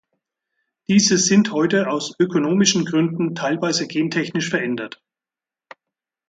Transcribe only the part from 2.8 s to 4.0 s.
Gründen teilweise